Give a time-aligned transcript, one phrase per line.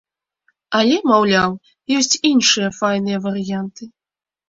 [0.79, 1.51] Але, маўляў,
[1.99, 3.83] ёсць іншыя файныя варыянты.